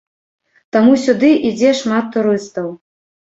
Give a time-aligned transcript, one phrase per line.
[0.77, 2.73] Таму сюды ідзе шмат турыстаў.